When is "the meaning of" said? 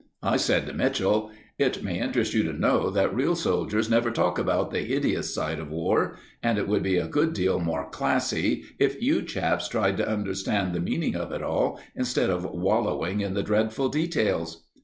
10.73-11.31